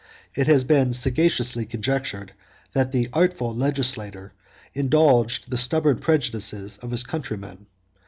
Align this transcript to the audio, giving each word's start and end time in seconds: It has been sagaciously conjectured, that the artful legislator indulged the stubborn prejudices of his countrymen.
It 0.33 0.47
has 0.47 0.63
been 0.63 0.93
sagaciously 0.93 1.63
conjectured, 1.67 2.33
that 2.73 2.91
the 2.91 3.07
artful 3.13 3.55
legislator 3.55 4.33
indulged 4.73 5.51
the 5.51 5.59
stubborn 5.59 5.99
prejudices 5.99 6.79
of 6.79 6.89
his 6.89 7.03
countrymen. 7.03 7.67